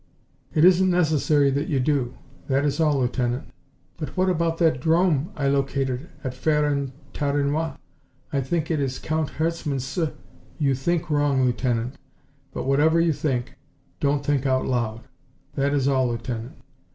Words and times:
"It 0.55 0.65
isn't 0.65 0.89
necessary 0.89 1.51
that 1.51 1.67
you 1.67 1.79
do. 1.79 2.15
That 2.47 2.65
is 2.65 2.79
all, 2.79 2.97
Lieutenant." 3.01 3.49
"But 3.97 4.17
what 4.17 4.29
about 4.31 4.57
that 4.57 4.81
'drome 4.81 5.29
I 5.35 5.47
located 5.47 6.09
at 6.23 6.33
Fere 6.33 6.65
en 6.65 6.91
Tardenois? 7.13 7.77
I 8.33 8.41
think 8.41 8.71
it 8.71 8.79
is 8.79 8.97
Count 8.97 9.29
von 9.29 9.37
Herzmann's 9.37 9.85
Cir" 9.85 10.13
"You 10.57 10.73
think 10.73 11.11
wrong, 11.11 11.45
McGee, 11.53 11.91
but 12.51 12.65
whatever 12.65 12.99
you 12.99 13.13
think, 13.13 13.53
don't 13.99 14.25
think 14.25 14.47
out 14.47 14.65
loud. 14.65 15.01
That 15.53 15.71
is 15.71 15.87
all, 15.87 16.07
Lieutenant." 16.07 16.55